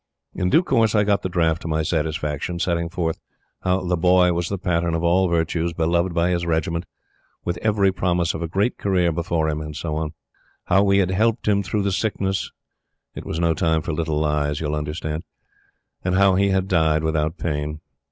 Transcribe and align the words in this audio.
In 0.33 0.49
due 0.49 0.63
course 0.63 0.95
I 0.95 1.03
got 1.03 1.21
the 1.21 1.29
draft 1.29 1.61
to 1.61 1.67
my 1.67 1.83
satisfaction, 1.83 2.57
setting 2.57 2.89
forth 2.89 3.19
how 3.61 3.81
The 3.85 3.95
Boy 3.95 4.33
was 4.33 4.49
the 4.49 4.57
pattern 4.57 4.95
of 4.95 5.03
all 5.03 5.27
virtues, 5.27 5.73
beloved 5.73 6.11
by 6.11 6.31
his 6.31 6.43
regiment, 6.43 6.87
with 7.45 7.57
every 7.61 7.91
promise 7.91 8.33
of 8.33 8.41
a 8.41 8.47
great 8.47 8.79
career 8.79 9.11
before 9.11 9.47
him, 9.47 9.61
and 9.61 9.75
so 9.75 9.95
on; 9.97 10.13
how 10.65 10.81
we 10.83 10.97
had 10.97 11.11
helped 11.11 11.47
him 11.47 11.61
through 11.61 11.83
the 11.83 11.91
sickness 11.91 12.51
it 13.13 13.27
was 13.27 13.39
no 13.39 13.53
time 13.53 13.83
for 13.83 13.93
little 13.93 14.19
lies, 14.19 14.59
you 14.59 14.65
will 14.65 14.75
understand 14.75 15.21
and 16.03 16.15
how 16.15 16.33
he 16.33 16.49
had 16.49 16.67
died 16.67 17.03
without 17.03 17.37
pain. 17.37 17.79